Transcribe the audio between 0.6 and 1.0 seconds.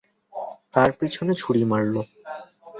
তার